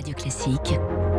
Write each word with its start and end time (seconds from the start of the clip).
Radio 0.00 0.14
Classique. 0.14 1.09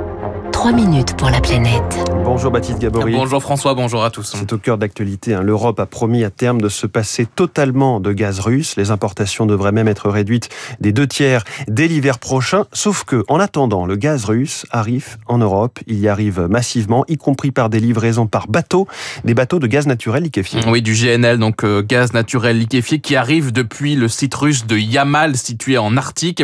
3 0.62 0.74
minutes 0.74 1.18
pour 1.18 1.32
la 1.32 1.42
planète. 1.42 1.82
Bonjour 2.24 2.52
Baptiste 2.52 2.78
Gabory. 2.78 3.14
Bonjour 3.14 3.42
François, 3.42 3.74
bonjour 3.74 4.04
à 4.04 4.12
tous. 4.12 4.36
C'est 4.36 4.54
au 4.54 4.60
cœur 4.60 4.78
d'actualité. 4.78 5.34
Hein. 5.34 5.42
L'Europe 5.42 5.80
a 5.80 5.88
promis 5.88 6.24
à 6.24 6.30
terme 6.30 6.62
de 6.62 6.70
se 6.70 6.86
passer 6.86 7.26
totalement 7.26 8.00
de 8.00 8.14
gaz 8.14 8.40
russe. 8.40 8.76
Les 8.78 8.92
importations 8.92 9.48
devraient 9.48 9.72
même 9.72 9.88
être 9.88 10.08
réduites 10.08 10.50
des 10.80 10.94
deux 10.94 11.08
tiers 11.08 11.44
dès 11.68 11.88
l'hiver 11.88 12.20
prochain. 12.20 12.66
Sauf 12.74 13.06
que, 13.06 13.24
en 13.28 13.40
attendant, 13.40 13.88
le 13.88 13.96
gaz 13.96 14.26
russe 14.26 14.68
arrive 14.70 15.18
en 15.26 15.40
Europe. 15.40 15.80
Il 15.88 15.98
y 15.98 16.08
arrive 16.08 16.42
massivement, 16.48 17.06
y 17.08 17.18
compris 17.18 17.50
par 17.50 17.72
des 17.72 17.80
livraisons 17.80 18.28
par 18.28 18.48
bateau, 18.48 18.88
des 19.26 19.34
bateaux 19.34 19.58
de 19.58 19.66
gaz 19.66 19.88
naturel 19.88 20.22
liquéfié. 20.22 20.62
Oui, 20.68 20.84
du 20.84 20.94
GNL, 20.94 21.40
donc 21.40 21.64
euh, 21.64 21.82
gaz 21.82 22.14
naturel 22.14 22.60
liquéfié, 22.60 23.00
qui 23.00 23.16
arrive 23.16 23.52
depuis 23.52 23.96
le 23.96 24.08
site 24.08 24.36
russe 24.36 24.68
de 24.68 24.78
Yamal, 24.78 25.38
situé 25.38 25.80
en 25.80 25.98
Arctique. 25.98 26.44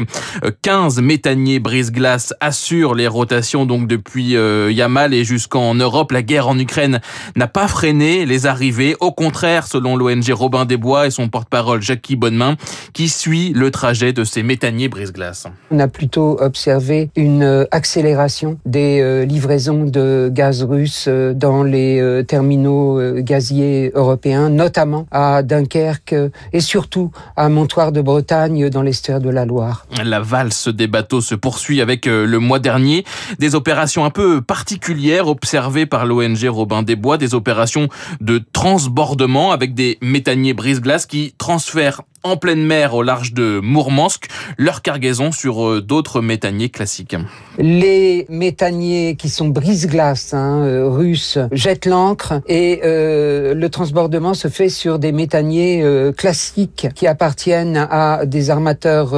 15 0.64 0.98
euh, 0.98 1.02
méthaniers 1.04 1.60
brise-glace 1.60 2.34
assurent 2.42 2.96
les 2.96 3.08
rotations 3.08 3.68
donc 3.68 3.88
depuis 3.88 4.07
depuis 4.08 4.38
euh, 4.38 4.72
Yamal 4.72 5.14
et 5.14 5.26
jusqu'en 5.26 5.76
Europe. 5.76 6.14
La 6.14 6.22
guerre 6.22 6.48
en 6.48 6.58
Ukraine 6.58 7.02
n'a 7.36 7.48
pas 7.48 7.68
freiné 7.68 8.26
les 8.26 8.46
arrivées. 8.46 8.96
Au 9.02 9.12
contraire, 9.12 9.68
selon 9.68 9.98
l'ONG 9.98 10.30
Robin 10.32 10.64
Desbois 10.64 11.08
et 11.08 11.12
son 11.12 11.28
porte-parole 11.28 11.82
Jackie 11.82 12.16
Bonnemain, 12.16 12.56
qui 12.94 13.10
suit 13.10 13.52
le 13.54 13.70
trajet 13.70 14.14
de 14.14 14.24
ces 14.24 14.44
méthaniers 14.44 14.88
brise-glace. 14.88 15.48
On 15.72 15.80
a 15.80 15.90
plutôt 15.90 16.38
observé 16.40 17.10
une 17.18 17.44
euh, 17.44 17.66
accélération 17.72 18.58
des 18.66 19.02
euh, 19.02 19.26
livraisons 19.26 19.84
de 19.84 20.30
gaz 20.32 20.64
russe 20.64 21.10
dans 21.10 21.64
les 21.64 22.24
terminaux 22.28 23.02
gaziers 23.18 23.92
européens, 23.94 24.50
notamment 24.50 25.06
à 25.12 25.44
Dunkerque 25.44 26.16
et 26.54 26.62
surtout 26.62 27.12
à 27.36 27.50
Montoire 27.50 27.92
de 27.92 28.02
Bretagne 28.02 28.70
dans 28.70 28.84
l'estuaire 28.84 29.20
de 29.20 29.30
la 29.30 29.46
Loire. 29.46 29.86
La 30.04 30.22
valse 30.22 30.70
des 30.70 30.88
bateaux 30.88 31.22
se 31.22 31.36
poursuit 31.36 31.82
avec 31.82 32.06
le 32.06 32.38
mois 32.38 32.60
dernier 32.60 33.04
des 33.40 33.56
opérations 33.56 33.97
un 34.06 34.10
peu 34.10 34.42
particulière 34.42 35.28
observée 35.28 35.86
par 35.86 36.06
l'ONG 36.06 36.46
Robin 36.50 36.84
des 36.84 36.96
Bois, 36.96 37.18
des 37.18 37.34
opérations 37.34 37.90
de 38.22 38.44
transbordement 38.54 39.52
avec 39.52 39.74
des 39.74 39.98
méthaniers 40.02 40.54
brise-glace 40.54 41.06
qui 41.06 41.34
transfèrent 41.38 42.02
en 42.24 42.38
pleine 42.38 42.64
mer 42.66 42.94
au 42.94 43.04
large 43.04 43.34
de 43.34 43.60
Mourmansk 43.64 44.28
leur 44.58 44.82
cargaison 44.82 45.32
sur 45.32 45.66
euh, 45.66 45.82
d'autres 45.82 46.22
méthaniers 46.22 46.70
classiques. 46.70 47.16
Les 47.58 48.26
méthaniers 48.30 49.16
qui 49.16 49.30
sont 49.30 49.48
brise-glace 49.48 50.34
hein, 50.34 50.64
euh, 50.64 50.90
russes 50.90 51.38
jettent 51.52 51.86
l'ancre 51.86 52.42
et 52.48 52.82
euh, 52.84 53.54
le 53.54 53.70
transbordement 53.70 54.34
se 54.34 54.48
fait 54.48 54.70
sur 54.70 55.00
des 55.00 55.12
méthaniers 55.12 55.84
classiques 56.18 56.88
qui 56.96 57.08
appartiennent 57.08 57.88
à 57.90 58.26
des 58.26 58.50
armateurs 58.50 59.12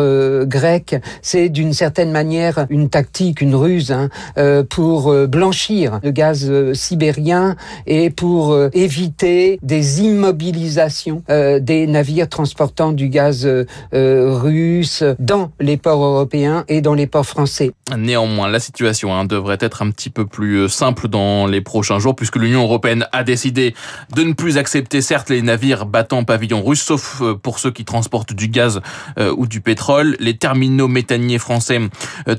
grecs. 0.45 0.95
C'est 1.21 1.49
d'une 1.49 1.73
certaine 1.73 2.11
manière 2.11 2.65
une 2.69 2.89
tactique, 2.89 3.41
une 3.41 3.55
ruse 3.55 3.91
hein, 3.91 4.09
pour 4.69 5.13
blanchir 5.27 5.99
le 6.03 6.11
gaz 6.11 6.51
sibérien 6.73 7.55
et 7.87 8.09
pour 8.09 8.57
éviter 8.73 9.59
des 9.61 10.01
immobilisations 10.01 11.23
des 11.27 11.87
navires 11.87 12.29
transportant 12.29 12.88
du 12.93 13.09
gaz 13.09 13.45
euh, 13.45 13.65
euh, 13.93 14.33
russe 14.33 15.03
dans 15.19 15.51
les 15.59 15.77
ports 15.77 16.03
européens 16.03 16.65
et 16.67 16.81
dans 16.81 16.93
les 16.93 17.07
ports 17.07 17.25
français. 17.25 17.71
Néanmoins, 17.97 18.49
la 18.49 18.59
situation 18.59 19.13
hein, 19.13 19.25
devrait 19.25 19.57
être 19.59 19.81
un 19.81 19.91
petit 19.91 20.09
peu 20.09 20.25
plus 20.25 20.57
euh, 20.57 20.67
simple 20.67 21.07
dans 21.07 21.47
les 21.47 21.61
prochains 21.61 21.99
jours 21.99 22.15
puisque 22.15 22.35
l'Union 22.35 22.63
européenne 22.63 23.07
a 23.11 23.23
décidé 23.23 23.73
de 24.15 24.23
ne 24.23 24.33
plus 24.33 24.57
accepter 24.57 25.01
certes 25.01 25.29
les 25.29 25.41
navires 25.41 25.85
battant 25.85 26.23
pavillon 26.23 26.63
russe 26.63 26.81
sauf 26.81 27.21
pour 27.41 27.59
ceux 27.59 27.71
qui 27.71 27.85
transportent 27.85 28.33
du 28.33 28.47
gaz 28.47 28.81
ou 29.37 29.47
du 29.47 29.61
pétrole. 29.61 30.15
Les 30.19 30.37
terminaux 30.37 30.87
méthaniers 30.87 31.39
français 31.39 31.79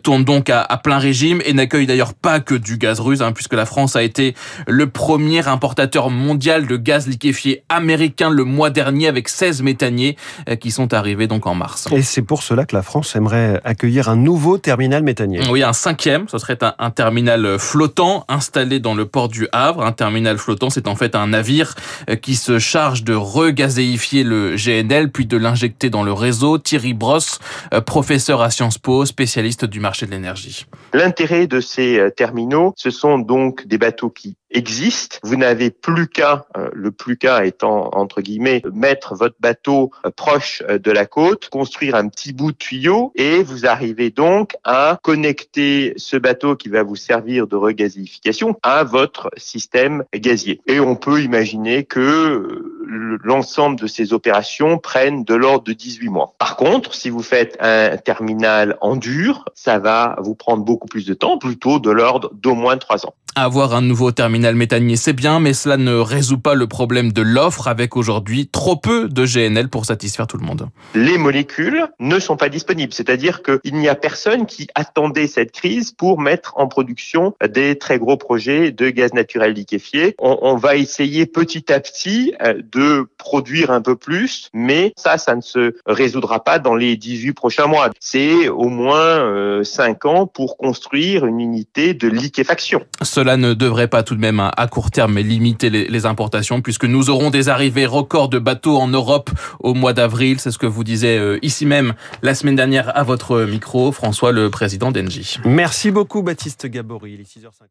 tournent 0.02 0.24
donc 0.24 0.50
à, 0.50 0.64
plein 0.82 0.98
régime 0.98 1.40
et 1.44 1.52
n'accueillent 1.52 1.86
d'ailleurs 1.86 2.14
pas 2.14 2.40
que 2.40 2.54
du 2.54 2.78
gaz 2.78 3.00
russe 3.00 3.20
hein, 3.20 3.32
puisque 3.32 3.54
la 3.54 3.66
France 3.66 3.96
a 3.96 4.02
été 4.02 4.34
le 4.66 4.88
premier 4.88 5.46
importateur 5.46 6.10
mondial 6.10 6.66
de 6.66 6.76
gaz 6.76 7.06
liquéfié 7.06 7.64
américain 7.68 8.30
le 8.30 8.44
mois 8.44 8.70
dernier 8.70 9.08
avec 9.08 9.28
16 9.28 9.62
méthaniers 9.62 10.16
qui 10.60 10.70
sont 10.70 10.94
arrivés 10.94 11.26
donc 11.26 11.46
en 11.46 11.54
mars. 11.54 11.88
Et 11.92 12.02
c'est 12.02 12.22
pour 12.22 12.42
cela 12.42 12.64
que 12.64 12.74
la 12.74 12.82
France 12.82 13.14
aimerait 13.16 13.60
accueillir 13.64 14.08
un 14.08 14.16
nouveau 14.16 14.58
terminal 14.58 15.02
méthanier. 15.02 15.40
Oui, 15.50 15.62
un 15.62 15.72
cinquième, 15.72 16.28
ce 16.28 16.38
serait 16.38 16.58
un, 16.62 16.90
terminal 16.90 17.58
flottant 17.58 18.24
installé 18.28 18.80
dans 18.80 18.94
le 18.94 19.06
port 19.06 19.28
du 19.28 19.48
Havre. 19.52 19.84
Un 19.84 19.92
terminal 19.92 20.38
flottant, 20.38 20.70
c'est 20.70 20.88
en 20.88 20.96
fait 20.96 21.14
un 21.14 21.28
navire 21.28 21.74
euh, 22.08 22.16
qui 22.16 22.34
se 22.34 22.58
charge 22.58 23.04
de 23.04 23.14
regazéifier 23.14 24.24
le 24.24 24.56
GNL 24.56 25.10
puis 25.10 25.26
de 25.26 25.36
l'injecter 25.36 25.90
dans 25.90 26.02
le 26.02 26.12
réseau. 26.12 26.58
Thierry 26.58 26.94
Brosse, 26.94 27.38
euh, 27.72 27.80
professeur 27.80 28.42
à 28.42 28.50
Sciences 28.50 28.78
Po, 28.78 29.04
spécialiste 29.06 29.64
du 29.64 29.80
marché 29.80 30.06
de 30.06 30.10
l'énergie. 30.10 30.66
L'intérêt 30.92 31.46
de 31.46 31.60
ces 31.60 32.08
terminaux, 32.16 32.74
ce 32.76 32.90
sont 32.90 33.18
donc 33.18 33.66
des 33.66 33.78
bateaux 33.78 34.10
qui 34.10 34.36
existe. 34.50 35.21
Vous 35.22 35.37
n'avez 35.37 35.71
plus 35.71 36.09
qu'à, 36.09 36.47
euh, 36.56 36.71
le 36.72 36.91
plus 36.91 37.16
qu'à 37.16 37.44
étant 37.44 37.91
entre 37.93 38.21
guillemets, 38.21 38.62
mettre 38.72 39.15
votre 39.15 39.37
bateau 39.41 39.91
euh, 40.05 40.11
proche 40.11 40.62
euh, 40.69 40.78
de 40.78 40.91
la 40.91 41.06
côte, 41.06 41.49
construire 41.49 41.94
un 41.94 42.09
petit 42.09 42.33
bout 42.33 42.53
de 42.53 42.56
tuyau 42.56 43.12
et 43.15 43.43
vous 43.43 43.66
arrivez 43.66 44.11
donc 44.11 44.56
à 44.65 44.99
connecter 45.03 45.94
ce 45.97 46.16
bateau 46.16 46.56
qui 46.56 46.69
va 46.69 46.83
vous 46.83 46.97
servir 46.97 47.47
de 47.47 47.56
regasification 47.56 48.56
à 48.62 48.84
votre 48.84 49.31
système 49.37 50.05
gazier. 50.15 50.61
Et 50.67 50.81
on 50.81 50.97
peut 50.97 51.22
imaginer 51.22 51.84
que 51.84 52.69
l'ensemble 52.90 53.78
de 53.78 53.86
ces 53.86 54.12
opérations 54.12 54.78
prennent 54.78 55.24
de 55.24 55.34
l'ordre 55.34 55.64
de 55.64 55.72
18 55.72 56.08
mois. 56.08 56.34
Par 56.38 56.56
contre, 56.56 56.94
si 56.94 57.10
vous 57.10 57.22
faites 57.22 57.56
un 57.60 57.96
terminal 57.96 58.76
en 58.80 58.96
dur, 58.96 59.44
ça 59.54 59.78
va 59.78 60.16
vous 60.20 60.34
prendre 60.34 60.64
beaucoup 60.64 60.88
plus 60.88 61.06
de 61.06 61.14
temps, 61.14 61.38
plutôt 61.38 61.78
de 61.78 61.90
l'ordre 61.90 62.30
d'au 62.34 62.54
moins 62.54 62.76
3 62.76 63.06
ans. 63.06 63.14
Avoir 63.36 63.74
un 63.76 63.80
nouveau 63.80 64.10
terminal 64.10 64.56
méthanier, 64.56 64.96
c'est 64.96 65.12
bien, 65.12 65.38
mais 65.38 65.54
cela 65.54 65.76
ne 65.76 65.94
résout 65.94 66.40
pas 66.40 66.56
le 66.56 66.66
problème 66.66 67.12
de 67.12 67.22
l'offre 67.22 67.68
avec 67.68 67.96
aujourd'hui 67.96 68.48
trop 68.48 68.74
peu 68.74 69.08
de 69.08 69.24
GNL 69.24 69.68
pour 69.68 69.86
satisfaire 69.86 70.26
tout 70.26 70.36
le 70.36 70.44
monde. 70.44 70.68
Les 70.96 71.16
molécules 71.16 71.86
ne 72.00 72.18
sont 72.18 72.36
pas 72.36 72.48
disponibles, 72.48 72.92
c'est-à-dire 72.92 73.42
qu'il 73.42 73.74
n'y 73.74 73.88
a 73.88 73.94
personne 73.94 74.46
qui 74.46 74.66
attendait 74.74 75.28
cette 75.28 75.52
crise 75.52 75.92
pour 75.92 76.20
mettre 76.20 76.54
en 76.56 76.66
production 76.66 77.36
des 77.48 77.78
très 77.78 78.00
gros 78.00 78.16
projets 78.16 78.72
de 78.72 78.90
gaz 78.90 79.14
naturel 79.14 79.52
liquéfié. 79.52 80.16
On, 80.18 80.38
on 80.42 80.56
va 80.56 80.74
essayer 80.74 81.26
petit 81.26 81.72
à 81.72 81.78
petit 81.78 82.34
euh, 82.42 82.60
de 82.80 83.08
produire 83.18 83.70
un 83.70 83.82
peu 83.82 83.96
plus, 83.96 84.48
mais 84.54 84.92
ça, 84.96 85.18
ça 85.18 85.36
ne 85.36 85.41
se 85.41 85.74
résoudra 85.86 86.42
pas 86.42 86.58
dans 86.58 86.74
les 86.74 86.96
18 86.96 87.32
prochains 87.32 87.66
mois. 87.66 87.91
C'est 88.00 88.48
au 88.48 88.68
moins 88.68 89.20
euh, 89.20 89.64
5 89.64 90.04
ans 90.06 90.26
pour 90.26 90.56
construire 90.56 91.26
une 91.26 91.40
unité 91.40 91.94
de 91.94 92.08
liquéfaction 92.08 92.80
cela 93.02 93.36
ne 93.36 93.54
devrait 93.54 93.88
pas 93.88 94.02
tout 94.02 94.14
de 94.14 94.20
même 94.20 94.40
à 94.40 94.66
court 94.66 94.90
terme 94.90 95.19
limiter 95.19 95.70
les, 95.70 96.06
importations 96.06 96.62
puisque 96.62 96.84
nous 96.84 97.10
aurons 97.10 97.30
des 97.30 97.48
arrivées 97.48 97.86
records 97.86 98.28
de 98.28 98.38
bateaux 98.38 98.78
en 98.78 98.88
Europe 98.88 99.30
au 99.60 99.74
mois 99.74 99.92
d'avril. 99.92 100.40
C'est 100.40 100.50
ce 100.50 100.58
que 100.58 100.66
vous 100.66 100.84
disiez 100.84 101.19
euh, 101.19 101.38
ici 101.42 101.66
même 101.66 101.94
la 102.22 102.34
semaine 102.34 102.56
dernière 102.56 102.96
à 102.96 103.02
votre 103.02 103.42
micro, 103.42 103.92
François, 103.92 104.32
le 104.32 104.48
président 104.48 104.90
d'Engie. 104.90 105.36
Merci 105.44 105.90
beaucoup 105.90 106.22
Baptiste 106.22 106.66
Gabory. 106.66 107.14
Il 107.14 107.20
est 107.20 107.24
6h50. 107.24 107.70